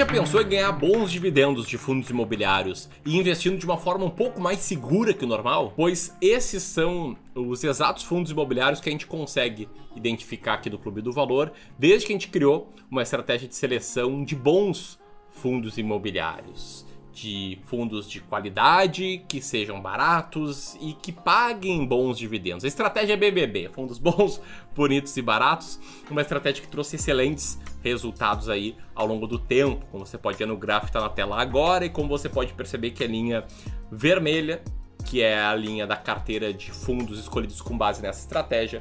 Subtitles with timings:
[0.00, 4.10] já pensou em ganhar bons dividendos de fundos imobiliários e investindo de uma forma um
[4.10, 5.74] pouco mais segura que o normal?
[5.76, 11.02] Pois esses são os exatos fundos imobiliários que a gente consegue identificar aqui do Clube
[11.02, 14.98] do Valor, desde que a gente criou uma estratégia de seleção de bons
[15.32, 22.64] fundos imobiliários de fundos de qualidade, que sejam baratos e que paguem bons dividendos.
[22.64, 24.40] A estratégia é BBB, fundos bons,
[24.74, 25.78] bonitos e baratos,
[26.10, 30.46] uma estratégia que trouxe excelentes resultados aí ao longo do tempo, como você pode ver
[30.46, 33.44] no gráfico que está na tela agora e como você pode perceber que a linha
[33.90, 34.62] vermelha,
[35.04, 38.80] que é a linha da carteira de fundos escolhidos com base nessa estratégia,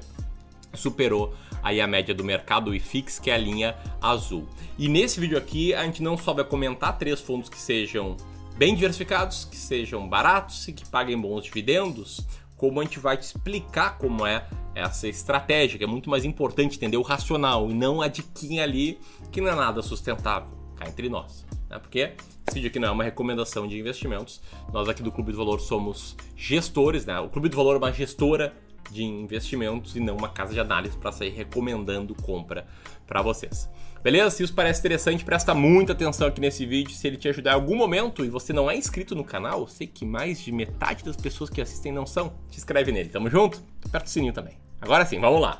[0.74, 4.48] superou aí a média do mercado IFIX, que é a linha azul.
[4.78, 8.16] E nesse vídeo aqui a gente não só vai comentar três fundos que sejam
[8.60, 12.28] bem diversificados, que sejam baratos e que paguem bons dividendos,
[12.58, 16.76] como a gente vai te explicar como é essa estratégia, que é muito mais importante
[16.76, 19.00] entender o racional e não a diquinha ali
[19.32, 21.46] que não é nada sustentável, cá entre nós.
[21.70, 21.80] Né?
[21.80, 24.42] Porque esse vídeo aqui não é uma recomendação de investimentos.
[24.74, 27.18] Nós aqui do Clube do Valor somos gestores, né?
[27.18, 28.54] O Clube do Valor é uma gestora
[28.92, 32.68] de investimentos e não uma casa de análise para sair recomendando compra
[33.08, 33.70] para vocês.
[34.02, 34.30] Beleza?
[34.30, 36.94] Se isso parece interessante, presta muita atenção aqui nesse vídeo.
[36.96, 39.88] Se ele te ajudar em algum momento e você não é inscrito no canal, sei
[39.88, 43.10] que mais de metade das pessoas que assistem não são, te inscreve nele.
[43.10, 43.62] Tamo junto?
[43.86, 44.58] Aperta o sininho também.
[44.82, 45.60] Agora sim, vamos lá.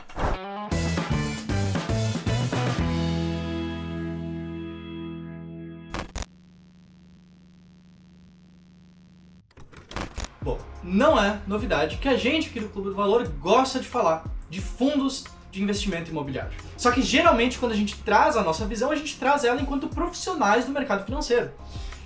[10.82, 14.60] não é novidade que a gente aqui do Clube do Valor gosta de falar de
[14.60, 16.52] fundos de investimento imobiliário.
[16.78, 19.88] Só que geralmente quando a gente traz a nossa visão, a gente traz ela enquanto
[19.88, 21.52] profissionais do mercado financeiro.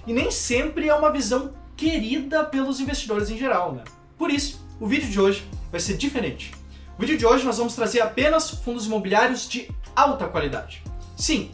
[0.08, 3.83] E nem sempre é uma visão querida pelos investidores em geral, né?
[4.17, 6.52] Por isso, o vídeo de hoje vai ser diferente.
[6.97, 10.83] No vídeo de hoje nós vamos trazer apenas fundos imobiliários de alta qualidade.
[11.17, 11.52] Sim,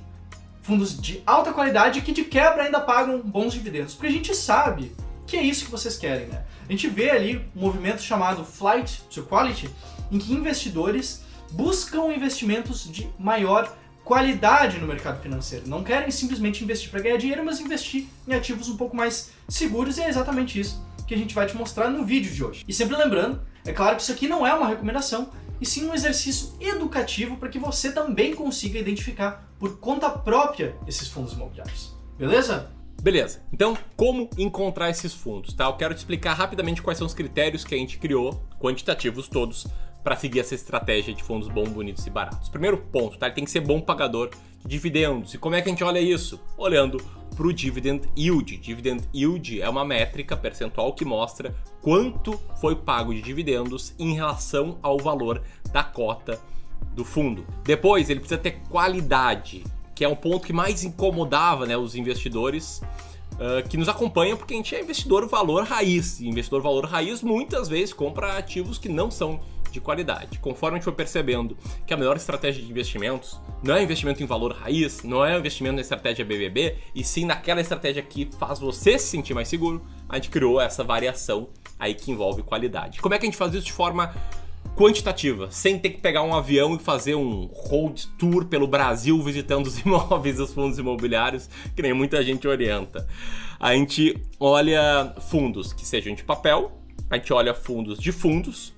[0.61, 4.91] fundos de alta qualidade que de quebra ainda pagam bons dividendos, porque a gente sabe
[5.25, 6.43] que é isso que vocês querem, né?
[6.67, 9.69] A gente vê ali um movimento chamado Flight to Quality,
[10.11, 15.67] em que investidores buscam investimentos de maior qualidade no mercado financeiro.
[15.67, 19.97] Não querem simplesmente investir para ganhar dinheiro, mas investir em ativos um pouco mais seguros
[19.97, 22.63] e é exatamente isso que a gente vai te mostrar no vídeo de hoje.
[22.67, 25.93] E sempre lembrando, é claro que isso aqui não é uma recomendação, e sim um
[25.93, 31.95] exercício educativo para que você também consiga identificar por conta própria esses fundos imobiliários.
[32.17, 32.71] Beleza?
[33.01, 35.65] Beleza, então como encontrar esses fundos, tá?
[35.65, 39.67] Eu quero te explicar rapidamente quais são os critérios que a gente criou, quantitativos todos,
[40.03, 42.49] para seguir essa estratégia de fundos bons, bonitos e baratos.
[42.49, 43.27] Primeiro ponto, tá?
[43.27, 45.33] Ele tem que ser bom pagador de dividendos.
[45.33, 46.39] E como é que a gente olha isso?
[46.57, 46.97] Olhando
[47.35, 48.57] para o dividend yield.
[48.57, 54.77] Dividend yield é uma métrica percentual que mostra quanto foi pago de dividendos em relação
[54.81, 56.39] ao valor da cota
[56.93, 57.45] do fundo.
[57.63, 59.63] Depois, ele precisa ter qualidade
[59.99, 62.81] que é um ponto que mais incomodava né, os investidores
[63.33, 66.21] uh, que nos acompanham, porque a gente é investidor valor raiz.
[66.21, 69.41] E investidor valor raiz muitas vezes compra ativos que não são
[69.71, 70.39] de qualidade.
[70.39, 74.25] Conforme a gente foi percebendo que a melhor estratégia de investimentos não é investimento em
[74.25, 78.97] valor raiz, não é investimento na estratégia BBB, e sim naquela estratégia que faz você
[78.97, 82.99] se sentir mais seguro, a gente criou essa variação aí que envolve qualidade.
[82.99, 84.13] Como é que a gente faz isso de forma
[84.75, 89.67] quantitativa, sem ter que pegar um avião e fazer um road tour pelo Brasil visitando
[89.67, 93.05] os imóveis, os fundos imobiliários, que nem muita gente orienta.
[93.59, 96.71] A gente olha fundos que sejam de papel,
[97.09, 98.73] a gente olha fundos de fundos,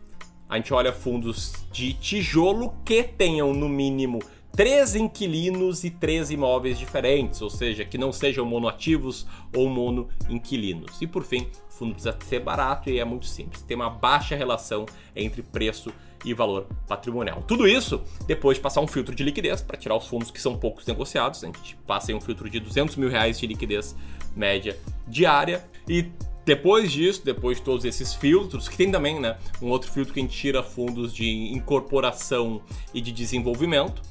[0.51, 4.19] a gente olha fundos de tijolo que tenham no mínimo
[4.51, 9.25] três inquilinos e três imóveis diferentes, ou seja, que não sejam monoativos
[9.56, 11.01] ou monoinquilinos.
[11.01, 14.35] E por fim, o fundo precisa ser barato e é muito simples, tem uma baixa
[14.35, 14.85] relação
[15.16, 15.89] entre preço
[16.25, 17.41] e valor patrimonial.
[17.47, 20.57] Tudo isso depois de passar um filtro de liquidez para tirar os fundos que são
[20.57, 21.45] poucos negociados.
[21.45, 23.95] A gente passa em um filtro de 200 mil reais de liquidez
[24.35, 26.12] média diária e
[26.46, 30.19] depois disso, depois de todos esses filtros, que tem também né, um outro filtro que
[30.19, 32.62] a gente tira fundos de incorporação
[32.94, 34.01] e de desenvolvimento,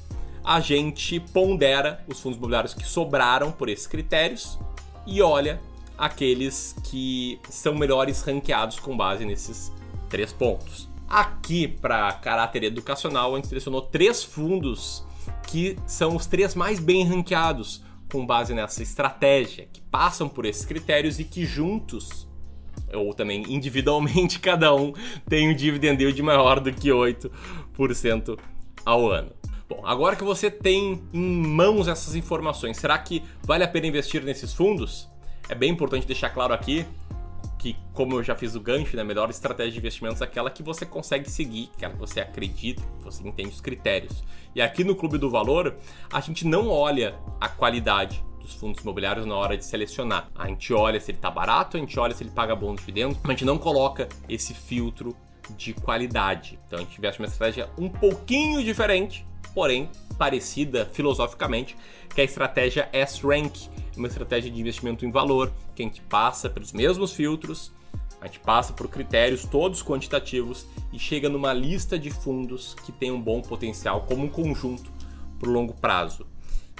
[0.43, 4.57] a gente pondera os fundos imobiliários que sobraram por esses critérios
[5.05, 5.61] e olha
[5.97, 9.71] aqueles que são melhores ranqueados com base nesses
[10.09, 10.89] três pontos.
[11.07, 15.05] Aqui, para caráter educacional, a gente selecionou três fundos
[15.47, 20.65] que são os três mais bem ranqueados com base nessa estratégia, que passam por esses
[20.65, 22.27] critérios e que juntos,
[22.93, 24.93] ou também individualmente, cada um
[25.27, 28.37] tem um dividend yield maior do que 8%
[28.85, 29.31] ao ano.
[29.67, 34.21] Bom, agora que você tem em mãos essas informações, será que vale a pena investir
[34.23, 35.09] nesses fundos?
[35.47, 36.85] É bem importante deixar claro aqui
[37.57, 40.49] que, como eu já fiz o gancho, né, a melhor estratégia de investimentos é aquela
[40.49, 44.23] que você consegue seguir, aquela que você acredita, que você entende os critérios.
[44.55, 45.75] E aqui no Clube do Valor,
[46.11, 50.29] a gente não olha a qualidade dos fundos imobiliários na hora de selecionar.
[50.35, 53.17] A gente olha se ele está barato, a gente olha se ele paga bons dividendos,
[53.17, 55.15] mas a gente não coloca esse filtro
[55.57, 56.59] de qualidade.
[56.65, 61.75] Então a gente investe uma estratégia um pouquinho diferente, porém parecida filosoficamente,
[62.13, 66.49] que é a estratégia S-Rank, uma estratégia de investimento em valor, que a gente passa
[66.49, 67.71] pelos mesmos filtros,
[68.21, 73.11] a gente passa por critérios todos quantitativos e chega numa lista de fundos que tem
[73.11, 74.91] um bom potencial como um conjunto
[75.39, 76.27] para o longo prazo.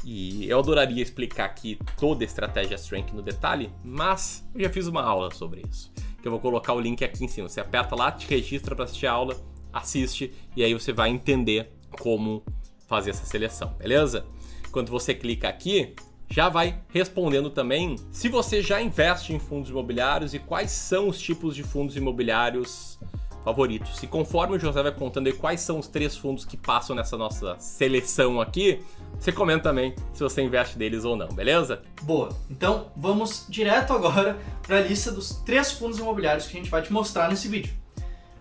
[0.04, 4.88] E eu adoraria explicar aqui toda a estratégia Strength no detalhe, mas eu já fiz
[4.88, 5.92] uma aula sobre isso.
[6.22, 7.48] Que eu vou colocar o link aqui em cima.
[7.48, 9.40] Você aperta lá, te registra para assistir a aula,
[9.72, 12.44] assiste e aí você vai entender como
[12.88, 14.26] fazer essa seleção, beleza?
[14.72, 15.96] Quando você clica aqui,
[16.30, 21.20] já vai respondendo também se você já investe em fundos imobiliários e quais são os
[21.20, 22.98] tipos de fundos imobiliários
[23.44, 24.02] favoritos.
[24.04, 27.18] E conforme o José vai contando aí quais são os três fundos que passam nessa
[27.18, 28.84] nossa seleção aqui,
[29.20, 31.82] você comenta também se você investe deles ou não, beleza?
[32.04, 32.30] Boa.
[32.50, 36.82] Então vamos direto agora para a lista dos três fundos imobiliários que a gente vai
[36.82, 37.74] te mostrar nesse vídeo.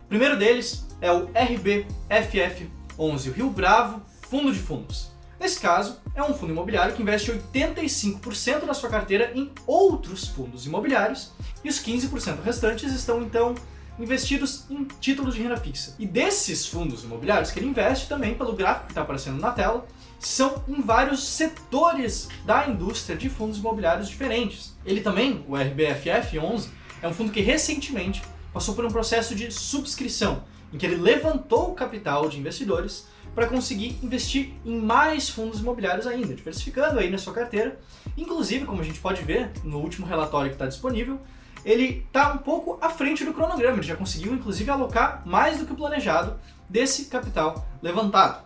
[0.04, 2.68] O primeiro deles é o RBFF11,
[2.98, 5.10] o Rio Bravo Fundo de Fundos.
[5.40, 10.66] Nesse caso, é um fundo imobiliário que investe 85% da sua carteira em outros fundos
[10.66, 11.32] imobiliários
[11.64, 13.54] e os 15% restantes estão então
[14.02, 15.94] investidos em títulos de renda fixa.
[15.98, 19.86] E desses fundos imobiliários que ele investe também, pelo gráfico que está aparecendo na tela,
[20.18, 24.74] são em vários setores da indústria de fundos imobiliários diferentes.
[24.84, 26.70] Ele também, o RBFF 11,
[27.02, 31.70] é um fundo que recentemente passou por um processo de subscrição, em que ele levantou
[31.70, 37.18] o capital de investidores para conseguir investir em mais fundos imobiliários ainda, diversificando aí na
[37.18, 37.78] sua carteira.
[38.16, 41.20] Inclusive, como a gente pode ver no último relatório que está disponível,
[41.64, 45.66] ele está um pouco à frente do cronograma, ele já conseguiu inclusive alocar mais do
[45.66, 48.44] que o planejado desse capital levantado.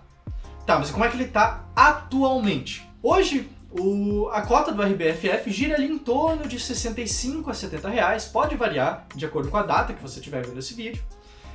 [0.67, 2.89] Tá, mas como é que ele está atualmente?
[3.03, 8.25] Hoje, o, a cota do RBFF gira ali em torno de 65 a 70 reais,
[8.25, 11.03] pode variar de acordo com a data que você estiver vendo esse vídeo.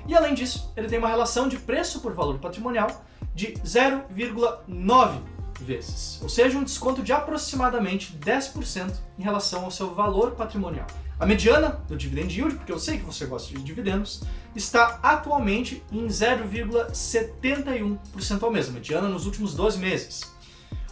[0.08, 3.04] E além disso, ele tem uma relação de preço por valor patrimonial
[3.34, 5.22] de 0,9
[5.62, 10.88] vezes, ou seja, um desconto de aproximadamente 10% em relação ao seu valor patrimonial.
[11.20, 14.24] A mediana do dividend yield, porque eu sei que você gosta de dividendos,
[14.56, 20.22] está atualmente em 0,71% ao mês, mediana nos últimos 12 meses.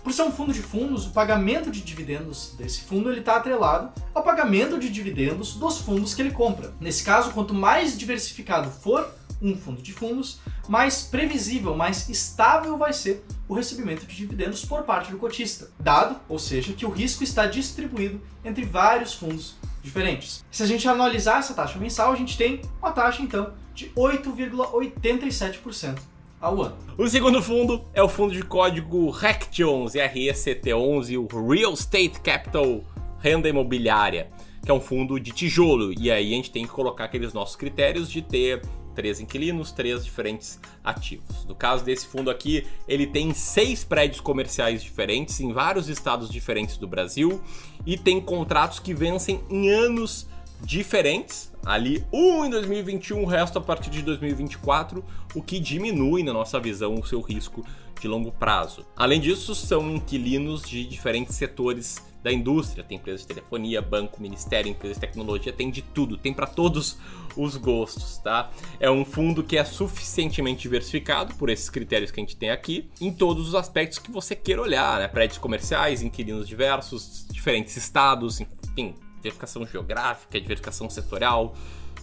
[0.03, 4.21] Por ser um fundo de fundos, o pagamento de dividendos desse fundo está atrelado ao
[4.21, 6.73] pagamento de dividendos dos fundos que ele compra.
[6.77, 9.09] Nesse caso, quanto mais diversificado for
[9.41, 14.83] um fundo de fundos, mais previsível, mais estável vai ser o recebimento de dividendos por
[14.83, 19.55] parte do cotista, dado, ou seja, que o risco está distribuído entre vários fundos
[19.87, 20.45] diferentes.
[20.51, 25.99] Se a gente analisar essa taxa mensal, a gente tem uma taxa então de 8,87%
[26.39, 26.77] ao ano.
[26.97, 32.81] O segundo fundo é o fundo de código RECT11, RECT11, o Real Estate Capital
[33.19, 34.29] Renda Imobiliária,
[34.63, 35.93] que é um fundo de tijolo.
[35.99, 38.61] E aí a gente tem que colocar aqueles nossos critérios de ter
[38.97, 41.45] três inquilinos, três diferentes ativos.
[41.45, 46.77] No caso desse fundo aqui, ele tem seis prédios comerciais diferentes em vários estados diferentes
[46.77, 47.39] do Brasil
[47.85, 50.25] e tem contratos que vencem em anos
[50.61, 51.51] diferentes.
[51.63, 55.05] Ali, um em 2021, o resto a partir de 2024,
[55.35, 57.63] o que diminui, na nossa visão, o seu risco
[58.01, 58.83] de longo prazo.
[58.95, 62.83] Além disso, são inquilinos de diferentes setores da indústria.
[62.83, 66.97] Tem empresas de telefonia, banco, ministério, empresas de tecnologia, tem de tudo, tem para todos
[67.35, 68.49] os gostos, tá?
[68.79, 72.89] É um fundo que é suficientemente diversificado por esses critérios que a gente tem aqui,
[72.99, 75.07] em todos os aspectos que você queira olhar, né?
[75.07, 81.55] Prédios comerciais, inquilinos diversos, diferentes estados, enfim, diversificação geográfica, diversificação setorial,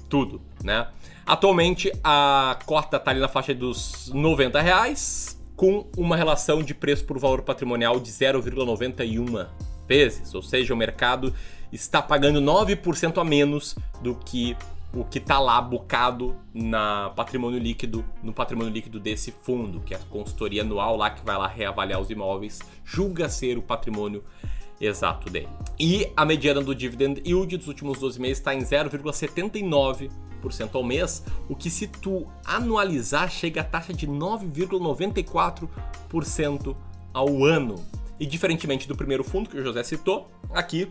[0.09, 0.88] tudo, né?
[1.26, 7.04] Atualmente a cota está ali na faixa dos 90 reais, com uma relação de preço
[7.04, 9.47] por valor patrimonial de 0,91
[9.88, 11.35] vezes, ou seja, o mercado
[11.73, 14.57] está pagando 9% a menos do que
[14.95, 19.97] o que está lá bocado na patrimônio líquido, no patrimônio líquido desse fundo, que é
[19.97, 24.23] a consultoria anual lá que vai lá reavaliar os imóveis, julga ser o patrimônio
[24.81, 25.49] exato dele.
[25.79, 30.11] E a mediana do dividend yield dos últimos 12 meses está em 0,79%
[30.75, 36.76] ao mês, o que se tu anualizar chega a taxa de 9,94%
[37.12, 37.85] ao ano.
[38.18, 40.90] E diferentemente do primeiro fundo que o José citou, aqui,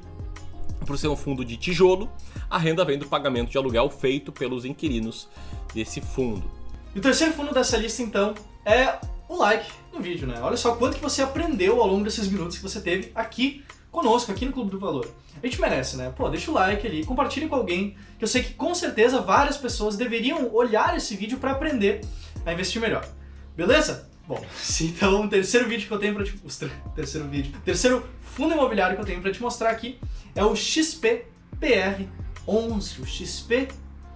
[0.86, 2.10] por ser um fundo de tijolo,
[2.50, 5.28] a renda vem do pagamento de aluguel feito pelos inquilinos
[5.74, 6.50] desse fundo.
[6.94, 10.40] E o terceiro fundo dessa lista, então, é o like no vídeo, né?
[10.42, 14.32] Olha só quanto que você aprendeu ao longo desses minutos que você teve aqui conosco,
[14.32, 15.08] aqui no Clube do Valor.
[15.42, 16.12] A gente merece, né?
[16.16, 19.58] Pô, deixa o like ali, compartilhe com alguém, que eu sei que com certeza várias
[19.58, 22.02] pessoas deveriam olhar esse vídeo para aprender
[22.46, 23.08] a investir melhor.
[23.56, 24.10] Beleza?
[24.28, 24.44] Bom,
[24.82, 28.96] então o terceiro vídeo que eu tenho para te mostrar, terceiro vídeo, terceiro fundo imobiliário
[28.96, 30.00] que eu tenho para te mostrar aqui
[30.34, 32.08] é o XPPR
[32.48, 33.68] 11, o XP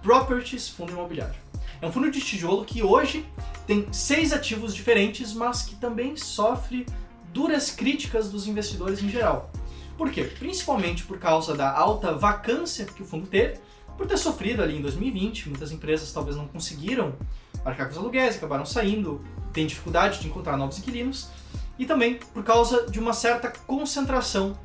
[0.02, 1.34] Properties Fundo Imobiliário.
[1.80, 3.24] É um fundo de tijolo que hoje
[3.66, 6.86] tem seis ativos diferentes, mas que também sofre
[7.32, 9.52] duras críticas dos investidores em geral.
[9.96, 10.24] Por quê?
[10.24, 13.58] Principalmente por causa da alta vacância que o fundo teve,
[13.98, 17.14] por ter sofrido ali em 2020, muitas empresas talvez não conseguiram
[17.64, 19.20] arcar com os aluguéis, acabaram saindo,
[19.52, 21.28] tem dificuldade de encontrar novos inquilinos,
[21.76, 24.56] e também por causa de uma certa concentração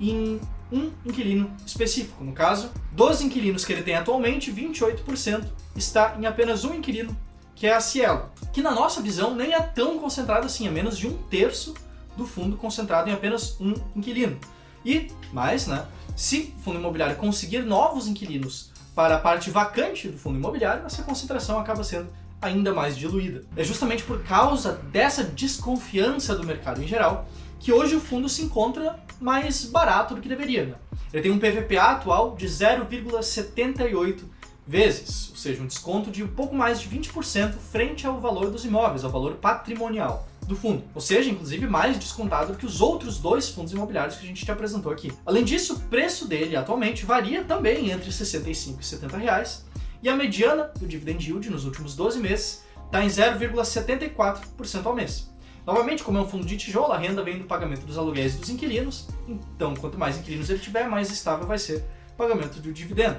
[0.00, 0.40] em
[0.72, 2.22] um inquilino específico.
[2.22, 7.16] No caso, dos inquilinos que ele tem atualmente, 28% está em apenas um inquilino,
[7.56, 10.96] que é a Cielo, que na nossa visão nem é tão concentrado assim, é menos
[10.96, 11.74] de um terço
[12.16, 14.38] do fundo concentrado em apenas um inquilino.
[14.84, 15.86] E mais, né?
[16.14, 21.02] Se o fundo imobiliário conseguir novos inquilinos para a parte vacante do fundo imobiliário, essa
[21.02, 22.08] concentração acaba sendo
[22.40, 23.44] ainda mais diluída.
[23.54, 27.28] É justamente por causa dessa desconfiança do mercado em geral
[27.60, 30.64] que hoje o fundo se encontra mais barato do que deveria.
[30.64, 30.74] Né?
[31.12, 34.22] Ele tem um PVPA atual de 0,78
[34.66, 38.64] vezes, ou seja, um desconto de um pouco mais de 20% frente ao valor dos
[38.64, 43.48] imóveis, ao valor patrimonial do fundo, ou seja, inclusive mais descontado que os outros dois
[43.48, 45.12] fundos imobiliários que a gente te apresentou aqui.
[45.24, 49.64] Além disso, o preço dele atualmente varia também entre 65 e 70 reais,
[50.02, 55.28] e a mediana do dividend yield nos últimos 12 meses está em 0,74% ao mês.
[55.66, 58.48] Novamente, como é um fundo de tijolo, a renda vem do pagamento dos aluguéis dos
[58.48, 63.18] inquilinos, então quanto mais inquilinos ele tiver, mais estável vai ser o pagamento do dividendo.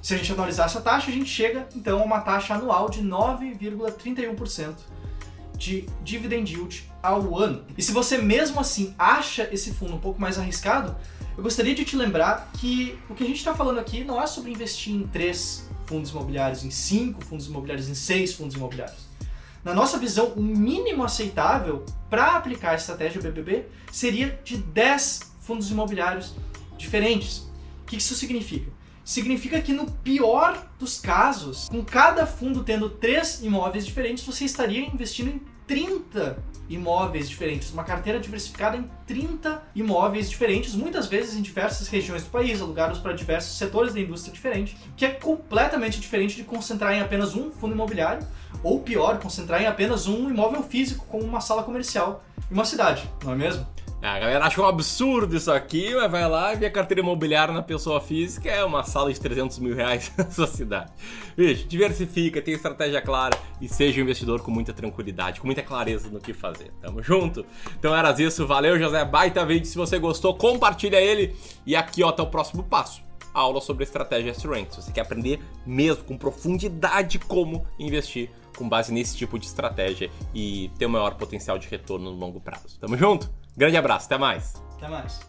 [0.00, 3.02] Se a gente analisar essa taxa, a gente chega então a uma taxa anual de
[3.02, 4.74] 9,31%
[5.56, 7.64] de dividend yield ao ano.
[7.76, 10.96] E se você mesmo assim acha esse fundo um pouco mais arriscado,
[11.36, 14.26] eu gostaria de te lembrar que o que a gente está falando aqui não é
[14.26, 19.08] sobre investir em três fundos imobiliários, em cinco fundos imobiliários, em seis fundos imobiliários.
[19.64, 25.70] Na nossa visão, o mínimo aceitável para aplicar a estratégia BBB seria de 10 fundos
[25.70, 26.34] imobiliários
[26.76, 27.38] diferentes.
[27.82, 28.70] O que isso significa?
[29.08, 34.84] Significa que no pior dos casos, com cada fundo tendo três imóveis diferentes, você estaria
[34.84, 36.36] investindo em 30
[36.68, 42.28] imóveis diferentes, uma carteira diversificada em 30 imóveis diferentes, muitas vezes em diversas regiões do
[42.28, 47.00] país, alugados para diversos setores da indústria diferente, que é completamente diferente de concentrar em
[47.00, 48.26] apenas um fundo imobiliário,
[48.62, 53.08] ou pior, concentrar em apenas um imóvel físico, como uma sala comercial em uma cidade,
[53.24, 53.66] não é mesmo?
[54.00, 57.52] A galera acha um absurdo isso aqui, mas vai lá e vê a carteira imobiliária
[57.52, 60.92] na pessoa física, é uma sala de 300 mil reais na sua cidade.
[61.36, 66.08] Bicho, diversifica, tenha estratégia clara e seja um investidor com muita tranquilidade, com muita clareza
[66.10, 66.70] no que fazer.
[66.80, 67.44] Tamo junto?
[67.76, 71.34] Então era isso, valeu José, baita vídeo, se você gostou, compartilha ele
[71.66, 73.02] e aqui ó, tá o próximo passo.
[73.34, 74.70] Aula sobre estratégia S-Rank.
[74.70, 80.10] Se você quer aprender mesmo com profundidade como investir com base nesse tipo de estratégia
[80.34, 82.78] e ter o maior potencial de retorno no longo prazo.
[82.80, 83.30] Tamo junto?
[83.58, 84.54] Grande abraço, até mais.
[84.76, 85.28] Até mais.